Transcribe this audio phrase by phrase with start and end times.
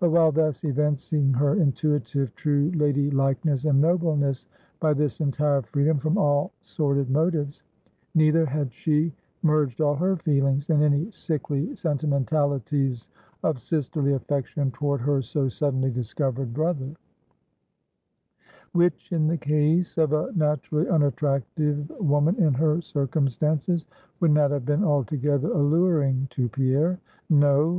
[0.00, 4.44] But while thus evincing her intuitive, true lady likeness and nobleness
[4.80, 7.62] by this entire freedom from all sordid motives,
[8.12, 9.12] neither had she
[9.44, 13.08] merged all her feelings in any sickly sentimentalities
[13.44, 16.96] of sisterly affection toward her so suddenly discovered brother;
[18.72, 23.86] which, in the case of a naturally unattractive woman in her circumstances,
[24.18, 26.98] would not have been altogether alluring to Pierre.
[27.30, 27.76] No.